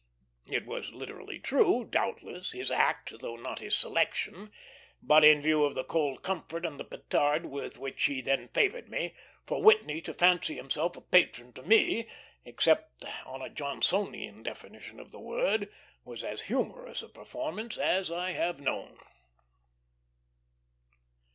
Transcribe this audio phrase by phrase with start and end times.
[0.49, 4.51] It was literally true, doubtless; his act, though not his selection;
[4.99, 8.89] but in view of the cold comfort and the petard with which he there favored
[8.89, 9.13] me,
[9.45, 12.09] for Whitney to fancy himself a patron to me,
[12.45, 15.71] except on a Johnsonian definition of the word,
[16.03, 18.97] was as humorous a performance as I have known.